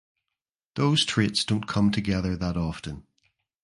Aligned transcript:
Those 0.73 1.05
traits 1.05 1.45
don’t 1.45 1.67
come 1.67 1.91
together 1.91 2.35
that 2.35 2.57
often. 2.57 3.05